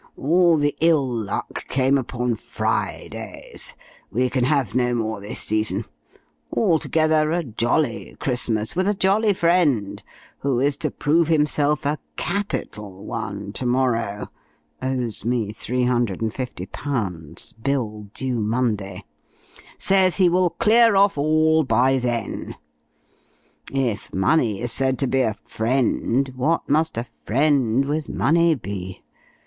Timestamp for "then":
21.99-22.55